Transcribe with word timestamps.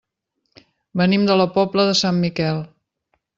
Venim 1.01 1.27
de 1.31 1.35
la 1.41 1.47
Pobla 1.59 1.85
de 1.91 1.93
Sant 2.01 2.19
Miquel. 2.25 2.63